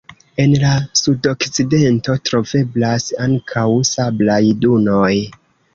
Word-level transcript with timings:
En 0.43 0.53
la 0.61 0.71
sudokcidento 1.01 2.17
troveblas 2.31 3.09
ankaŭ 3.29 3.69
sablaj 3.95 4.45
dunoj. 4.67 5.09